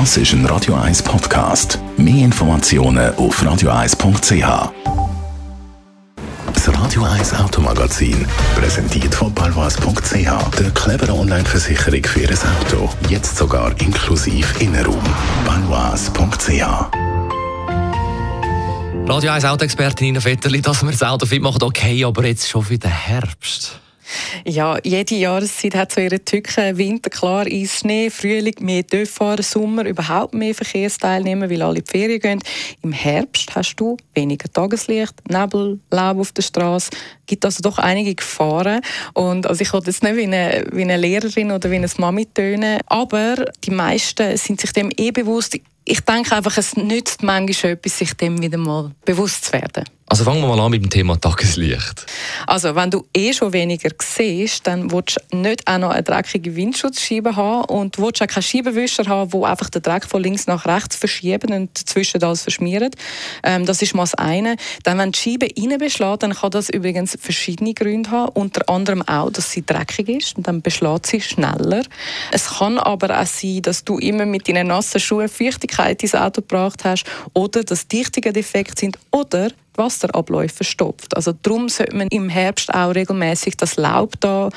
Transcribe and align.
Das 0.00 0.16
ist 0.16 0.32
ein 0.32 0.44
Radio 0.46 0.74
1 0.74 1.04
Podcast. 1.04 1.78
Mehr 1.96 2.24
Informationen 2.24 3.14
auf 3.14 3.40
radio1.ch. 3.40 4.72
Das 6.52 6.68
Radio 6.74 7.04
1 7.04 7.32
Automagazin, 7.34 8.26
präsentiert 8.56 9.14
von 9.14 9.32
balwas.ch, 9.32 10.58
der 10.58 10.70
cleveren 10.72 11.20
Online-Versicherung 11.20 12.02
für 12.02 12.22
Ihr 12.22 12.30
Auto. 12.30 12.90
Jetzt 13.08 13.36
sogar 13.36 13.70
inklusiv 13.80 14.60
Innenraum. 14.60 14.98
balwas.ch 15.46 16.64
Radio 19.06 19.30
1 19.30 19.44
Autoexpertin 19.44 20.08
Nina 20.08 20.24
Vetterli, 20.24 20.60
dass 20.60 20.82
wir 20.82 20.90
das 20.90 21.04
Auto 21.04 21.24
fit 21.24 21.40
machen, 21.40 21.62
okay, 21.62 22.04
aber 22.04 22.26
jetzt 22.26 22.48
schon 22.48 22.68
wieder 22.68 22.88
Herbst. 22.88 23.80
Ja, 24.44 24.78
jede 24.82 25.14
Jahreszeit 25.14 25.74
hat 25.74 25.92
so 25.92 26.00
ihre 26.00 26.24
Tücken. 26.24 26.76
Winter 26.76 27.10
klar, 27.10 27.46
Eis, 27.46 27.78
Schnee, 27.78 28.10
Frühling 28.10 28.54
mehr 28.60 28.82
Dörffahren, 28.82 29.42
Sommer 29.42 29.84
überhaupt 29.86 30.34
mehr 30.34 30.54
Verkehrsteilnehmer, 30.54 31.48
weil 31.50 31.62
alle 31.62 31.78
in 31.78 31.84
die 31.84 31.90
Ferien 31.90 32.20
gehen. 32.20 32.40
Im 32.82 32.92
Herbst 32.92 33.54
hast 33.54 33.76
du 33.76 33.96
weniger 34.14 34.52
Tageslicht, 34.52 35.14
Nebel, 35.28 35.80
Laub 35.90 36.18
auf 36.18 36.32
der 36.32 36.42
Straße. 36.42 36.90
gibt 37.26 37.44
also 37.44 37.62
doch 37.62 37.78
einige 37.78 38.14
Gefahren. 38.14 38.80
Und 39.14 39.46
also 39.46 39.62
ich 39.62 39.72
wollte 39.72 39.90
jetzt 39.90 40.02
nicht 40.02 40.16
wie 40.16 40.24
eine, 40.24 40.64
wie 40.72 40.82
eine 40.82 40.96
Lehrerin 40.96 41.52
oder 41.52 41.70
wie 41.70 41.76
eine 41.76 41.88
Mami 41.96 42.26
tönen, 42.26 42.80
aber 42.86 43.46
die 43.64 43.70
meisten 43.70 44.36
sind 44.36 44.60
sich 44.60 44.72
dem 44.72 44.90
eh 44.96 45.10
bewusst. 45.10 45.56
Ich 45.86 46.00
denke 46.00 46.34
einfach, 46.34 46.56
es 46.56 46.76
nützt 46.76 47.22
manchmal 47.22 47.72
etwas, 47.72 47.98
sich 47.98 48.14
dem 48.14 48.40
wieder 48.40 48.58
mal 48.58 48.92
bewusst 49.04 49.46
zu 49.46 49.52
werden. 49.52 49.84
Also 50.14 50.22
fangen 50.22 50.42
wir 50.42 50.46
mal 50.46 50.60
an 50.60 50.70
mit 50.70 50.80
dem 50.80 50.90
Thema 50.90 51.20
Tageslicht. 51.20 52.06
Also 52.46 52.76
wenn 52.76 52.88
du 52.88 53.04
eh 53.16 53.32
schon 53.32 53.52
weniger 53.52 53.90
siehst, 54.00 54.64
dann 54.64 54.92
willst 54.92 55.16
du 55.32 55.36
nicht 55.38 55.66
auch 55.66 55.78
noch 55.78 55.90
eine 55.90 56.04
dreckige 56.04 56.54
Windschutzscheibe 56.54 57.34
haben 57.34 57.64
und 57.64 57.98
willst 57.98 58.22
auch 58.22 58.28
keinen 58.28 58.44
Scheibenwischer 58.44 59.06
haben, 59.08 59.32
wo 59.32 59.44
einfach 59.44 59.70
den 59.70 59.82
Dreck 59.82 60.04
von 60.04 60.22
links 60.22 60.46
nach 60.46 60.66
rechts 60.66 60.94
verschieben 60.94 61.52
und 61.52 61.80
dazwischen 61.80 62.22
alles 62.22 62.42
verschmieren. 62.42 62.92
Ähm, 63.42 63.66
das 63.66 63.82
ist 63.82 63.96
mal 63.96 64.04
das 64.04 64.14
eine. 64.14 64.54
Dann, 64.84 64.98
wenn 64.98 65.10
die 65.10 65.18
Scheibe 65.18 65.48
reinbeschlägt, 65.58 66.22
dann 66.22 66.32
kann 66.32 66.52
das 66.52 66.70
übrigens 66.70 67.18
verschiedene 67.20 67.74
Gründe 67.74 68.12
haben. 68.12 68.30
Unter 68.34 68.68
anderem 68.68 69.02
auch, 69.08 69.32
dass 69.32 69.50
sie 69.50 69.66
dreckig 69.66 70.08
ist 70.08 70.36
und 70.36 70.46
dann 70.46 70.62
beschlägt 70.62 71.06
sie 71.06 71.20
schneller. 71.22 71.82
Es 72.30 72.58
kann 72.58 72.78
aber 72.78 73.20
auch 73.20 73.26
sein, 73.26 73.62
dass 73.62 73.82
du 73.82 73.98
immer 73.98 74.26
mit 74.26 74.48
deinen 74.48 74.68
nassen 74.68 75.00
Schuhen 75.00 75.28
Feuchtigkeit 75.28 76.00
ins 76.04 76.14
Auto 76.14 76.40
gebracht 76.40 76.84
hast 76.84 77.04
oder 77.32 77.64
dass 77.64 77.88
Dichtungen 77.88 78.32
defekt 78.32 78.78
sind 78.78 78.96
oder 79.10 79.50
Wasserabläufe 79.76 80.56
verstopft. 80.56 81.16
Also 81.16 81.32
darum 81.32 81.68
sollte 81.68 81.96
man 81.96 82.08
im 82.08 82.28
Herbst 82.28 82.72
auch 82.72 82.94
regelmäßig 82.94 83.56
das 83.56 83.76
Laub 83.76 84.14
da 84.20 84.50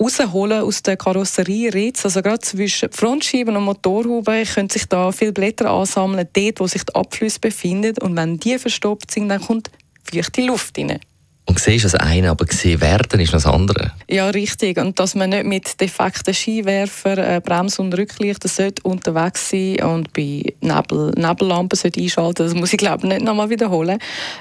rausholen 0.00 0.62
aus 0.62 0.82
der 0.82 0.96
Karosserieritz. 0.96 2.04
Also 2.04 2.22
gerade 2.22 2.40
zwischen 2.40 2.92
Frontscheiben 2.92 3.56
und 3.56 3.64
Motorhaube 3.64 4.44
können 4.44 4.70
sich 4.70 4.86
da 4.86 5.12
viele 5.12 5.32
Blätter 5.32 5.70
ansammeln, 5.70 6.28
dort 6.32 6.60
wo 6.60 6.66
sich 6.66 6.84
die 6.84 6.94
Abflüsse 6.94 7.40
befinden. 7.40 7.96
Und 8.00 8.16
wenn 8.16 8.38
die 8.38 8.58
verstopft 8.58 9.10
sind, 9.10 9.28
dann 9.28 9.40
kommt 9.40 9.70
feuchte 10.04 10.42
Luft 10.42 10.78
rein. 10.78 11.00
Und 11.50 11.58
siehst 11.58 11.84
das 11.84 11.96
eine, 11.96 12.30
aber 12.30 12.44
gesehen 12.44 12.80
werden 12.80 13.18
ist 13.18 13.32
das 13.32 13.44
andere. 13.44 13.90
Ja, 14.08 14.30
richtig. 14.30 14.78
Und 14.78 15.00
dass 15.00 15.16
man 15.16 15.30
nicht 15.30 15.46
mit 15.46 15.80
defekten 15.80 16.32
Skiwerfer, 16.32 17.18
äh, 17.18 17.40
Brems- 17.40 17.80
und 17.80 17.92
Rücklichter 17.92 18.46
sollte 18.46 18.80
unterwegs 18.84 19.50
sein 19.50 19.82
und 19.82 20.12
bei 20.12 20.44
Nebel, 20.60 21.10
Nebellampen 21.16 21.76
sollte 21.76 22.00
einschalten 22.00 22.44
das 22.44 22.54
muss 22.54 22.72
ich 22.72 22.78
glaube 22.78 23.08
nicht 23.08 23.22
nochmal 23.22 23.50
wiederholen. 23.50 23.98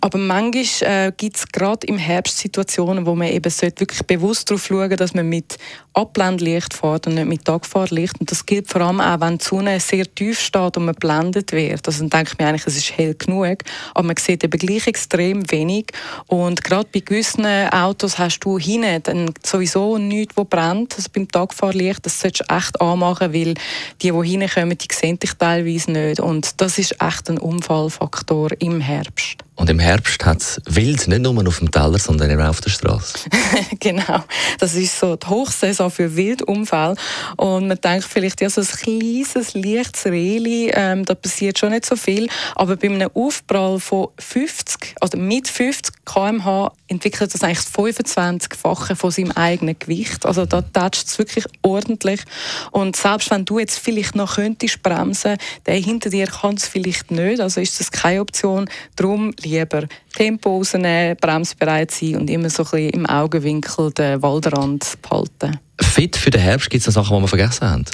Aber 0.00 0.16
manchmal 0.16 1.08
äh, 1.08 1.12
gibt 1.16 1.38
es 1.38 1.48
gerade 1.48 1.84
im 1.88 1.98
Herbst 1.98 2.38
Situationen, 2.38 3.04
wo 3.04 3.16
man 3.16 3.26
eben 3.26 3.50
sollte 3.50 3.80
wirklich 3.80 4.04
bewusst 4.04 4.48
darauf 4.48 4.64
schauen 4.64 4.96
dass 4.96 5.12
man 5.12 5.28
mit 5.28 5.58
Abblendlicht 5.94 6.72
fährt 6.72 7.08
und 7.08 7.14
nicht 7.14 7.26
mit 7.26 7.44
Tagfahrlicht. 7.44 8.20
Und 8.20 8.30
das 8.30 8.46
gilt 8.46 8.68
vor 8.68 8.80
allem 8.82 9.00
auch, 9.00 9.20
wenn 9.20 9.38
die 9.38 9.44
Sonne 9.44 9.80
sehr 9.80 10.04
tief 10.14 10.38
steht 10.38 10.76
und 10.76 10.84
man 10.84 10.94
blendet 10.94 11.50
wird. 11.50 11.84
Also 11.86 12.00
dann 12.00 12.10
denke 12.10 12.30
ich 12.32 12.38
mir 12.38 12.46
eigentlich, 12.46 12.66
es 12.66 12.76
ist 12.76 12.96
hell 12.96 13.14
genug, 13.14 13.58
aber 13.92 14.06
man 14.06 14.16
sieht 14.16 14.44
eben 14.44 14.58
gleich 14.58 14.86
extrem 14.86 15.50
wenig. 15.50 15.86
Und 16.28 16.62
gerade 16.62 16.88
bei 16.92 17.00
gewissen 17.00 17.46
Autos 17.46 18.18
hast 18.18 18.40
du 18.40 18.58
hinten 18.58 19.02
dann 19.02 19.34
sowieso 19.44 19.98
nichts, 19.98 20.34
das 20.34 20.46
brennt. 20.46 20.94
Also 20.96 21.08
beim 21.12 21.28
Tagfahrlicht, 21.28 22.04
das 22.04 22.20
solltest 22.20 22.48
du 22.48 22.54
echt 22.54 22.80
anmachen, 22.80 23.32
weil 23.32 23.54
die, 24.02 24.10
die 24.10 24.12
hinkommen, 24.12 24.78
die 24.78 24.88
sehen 24.92 25.18
dich 25.18 25.32
teilweise 25.34 25.90
nicht. 25.90 26.20
Und 26.20 26.60
das 26.60 26.78
ist 26.78 27.00
echt 27.00 27.30
ein 27.30 27.38
Unfallfaktor 27.38 28.50
im 28.58 28.80
Herbst. 28.80 29.38
Und 29.62 29.70
im 29.70 29.78
Herbst 29.78 30.26
hat 30.26 30.40
es 30.40 30.60
wild, 30.66 31.06
nicht 31.06 31.22
nur 31.22 31.46
auf 31.46 31.60
dem 31.60 31.70
Teller, 31.70 31.96
sondern 31.96 32.40
auch 32.40 32.48
auf 32.48 32.60
der 32.60 32.70
Straße. 32.70 33.30
genau. 33.78 34.24
Das 34.58 34.74
ist 34.74 34.98
so 34.98 35.14
die 35.14 35.24
Hochsaison 35.24 35.88
für 35.88 36.16
Wildunfälle. 36.16 36.96
Und 37.36 37.68
man 37.68 37.80
denkt 37.80 38.04
vielleicht, 38.04 38.40
ja, 38.40 38.50
so 38.50 38.60
ein 38.60 38.66
kleines, 38.66 39.54
leichtes 39.54 40.06
Reli, 40.06 40.72
ähm, 40.74 41.04
da 41.04 41.14
passiert 41.14 41.60
schon 41.60 41.70
nicht 41.70 41.86
so 41.86 41.94
viel. 41.94 42.28
Aber 42.56 42.74
bei 42.74 42.88
einem 42.88 43.08
Aufprall 43.14 43.78
von 43.78 44.08
50, 44.18 44.96
oder 45.00 45.16
mit 45.16 45.46
50 45.46 45.94
km/h 46.04 46.72
entwickelt 46.88 47.32
das 47.32 47.42
eigentlich 47.42 47.64
das 47.64 47.72
25-fache 47.72 48.96
von 48.96 49.10
seinem 49.12 49.30
eigenen 49.30 49.78
Gewicht. 49.78 50.26
Also 50.26 50.44
da 50.44 50.62
tätscht 50.62 51.06
es 51.06 51.18
wirklich 51.18 51.44
ordentlich. 51.62 52.20
Und 52.72 52.96
selbst 52.96 53.30
wenn 53.30 53.44
du 53.44 53.60
jetzt 53.60 53.78
vielleicht 53.78 54.16
noch 54.16 54.34
könntest 54.34 54.82
bremsen, 54.82 55.36
der 55.66 55.76
hinter 55.76 56.10
dir 56.10 56.26
kann 56.26 56.56
es 56.56 56.66
vielleicht 56.66 57.12
nicht. 57.12 57.40
Also 57.40 57.60
ist 57.60 57.78
das 57.78 57.92
keine 57.92 58.20
Option. 58.20 58.68
Darum 58.96 59.32
lieber 59.52 59.86
Tempo 60.14 60.56
rausnehmen, 60.56 61.16
bremsbereit 61.20 61.90
sein 61.90 62.16
und 62.16 62.30
immer 62.30 62.50
so 62.50 62.62
ein 62.64 62.70
bisschen 62.70 62.90
im 62.90 63.06
Augenwinkel 63.06 63.92
den 63.92 64.22
Waldrand 64.22 64.98
behalten. 65.02 65.58
Fit 65.80 66.16
für 66.16 66.30
den 66.30 66.40
Herbst 66.40 66.70
gibt 66.70 66.86
es 66.86 66.94
noch 66.94 67.04
Sachen, 67.04 67.16
die 67.16 67.22
wir 67.22 67.28
vergessen 67.28 67.68
haben? 67.68 67.84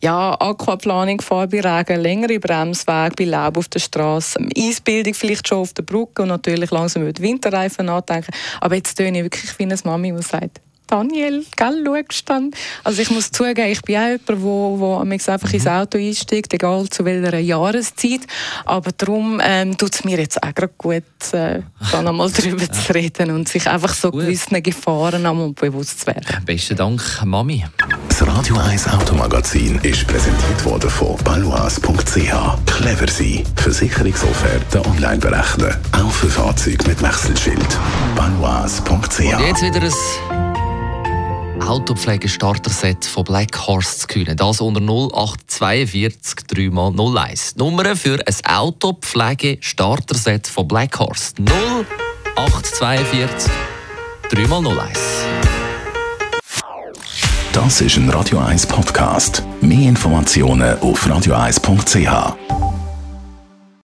Ja, 0.00 0.34
Aquaplanung, 0.40 1.20
Fahr 1.20 1.46
bei 1.48 1.60
Regen, 1.60 2.00
längere 2.00 2.38
Bremswege 2.38 3.14
bei 3.16 3.24
Laub 3.24 3.56
auf 3.56 3.68
der 3.68 3.80
Straße, 3.80 4.38
Eisbildung 4.56 5.14
vielleicht 5.14 5.48
schon 5.48 5.58
auf 5.58 5.72
der 5.72 5.82
Brücke 5.82 6.22
und 6.22 6.28
natürlich 6.28 6.70
langsam 6.70 7.02
über 7.02 7.12
die 7.12 7.22
Winterreifen 7.22 7.86
nachdenken. 7.86 8.32
Aber 8.60 8.76
jetzt 8.76 8.94
töne 8.94 9.18
ich 9.18 9.24
wirklich 9.24 9.58
wie 9.58 9.64
eine 9.64 9.76
Mami, 9.84 10.14
die 10.14 10.22
sagt, 10.22 10.60
Daniel, 10.92 11.42
gell, 11.56 11.84
schaust 11.86 12.28
dann? 12.28 12.50
Also 12.84 13.00
ich 13.00 13.10
muss 13.10 13.30
zugeben, 13.30 13.70
ich 13.70 13.80
bin 13.80 13.96
auch 13.96 14.02
jemand, 14.02 14.28
der 14.28 14.42
wo, 14.42 14.78
wo 14.78 14.96
einfach 14.98 15.50
ins 15.50 15.64
mhm. 15.64 15.70
Auto 15.70 15.96
einsteigt, 15.96 16.52
egal 16.52 16.86
zu 16.90 17.06
welcher 17.06 17.38
Jahreszeit. 17.38 18.20
Aber 18.66 18.92
darum 18.92 19.40
ähm, 19.42 19.78
tut 19.78 19.94
es 19.94 20.04
mir 20.04 20.18
jetzt 20.18 20.42
auch 20.42 20.54
gerade 20.54 20.74
gut, 20.76 21.02
äh, 21.32 21.60
da 21.90 22.02
nochmal 22.02 22.30
darüber 22.36 22.70
zu 22.70 22.94
reden 22.94 23.30
und 23.30 23.48
sich 23.48 23.66
einfach 23.70 23.94
so 23.94 24.10
gewissen 24.10 24.62
Gefahren 24.62 25.24
einmal 25.24 25.52
bewusst 25.54 26.00
zu 26.00 26.08
werden. 26.08 26.26
Besten 26.44 26.76
Dank, 26.76 27.02
Mami. 27.24 27.64
Das 28.10 28.26
Radio 28.26 28.58
1 28.58 28.88
Automagazin 28.88 29.76
ist 29.76 30.06
präsentiert 30.06 30.62
worden 30.66 30.90
von 30.90 31.16
balois.ch. 31.24 32.66
Clever 32.66 33.08
sein. 33.08 33.44
Versicherungsofferte 33.56 34.84
online 34.84 35.16
berechnen. 35.16 35.74
Auch 35.92 36.10
für 36.10 36.28
Fahrzeuge 36.28 36.86
mit 36.86 37.00
Wechselschild. 37.00 37.78
balois.ch. 38.14 39.20
Jetzt 39.20 39.62
wieder 39.62 39.80
ein 39.80 40.51
Autopflege-Starter-Set 41.68 43.04
von 43.04 43.24
Black 43.24 43.66
Horse 43.66 43.98
zu 43.98 44.06
gewinnen. 44.06 44.36
Das 44.36 44.60
unter 44.60 44.80
0842 44.80 46.46
3x01. 46.46 47.58
Nummer 47.58 47.96
für 47.96 48.18
ein 48.26 48.34
Autopflege-Starter-Set 48.44 50.46
von 50.46 50.68
Black 50.68 50.98
Horse. 50.98 51.34
0842 52.34 53.50
3x01. 54.30 54.98
Das 57.52 57.80
ist 57.80 57.96
ein 57.96 58.08
Radio 58.08 58.38
1 58.38 58.66
Podcast. 58.66 59.42
Mehr 59.60 59.88
Informationen 59.88 60.78
auf 60.80 61.06
radio1.ch. 61.06 62.71